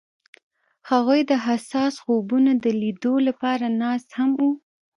هغوی 0.89 1.21
د 1.31 1.33
حساس 1.45 1.93
خوبونو 2.03 2.51
د 2.63 2.65
لیدلو 2.81 3.15
لپاره 3.27 3.65
ناست 3.81 4.09
هم 4.17 4.31
وو. 4.39 4.51